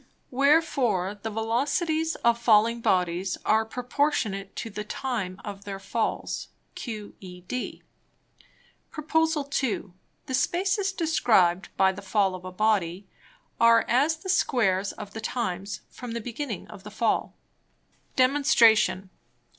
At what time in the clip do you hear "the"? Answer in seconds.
1.21-1.29, 4.71-4.83, 10.25-10.33, 11.91-12.01, 14.17-14.29, 15.13-15.21, 16.13-16.19, 16.81-16.89